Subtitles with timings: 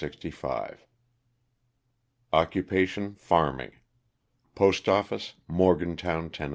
[2.33, 3.73] Occupation, farming.
[4.55, 6.49] Postoffice, Morgantown, Tenn.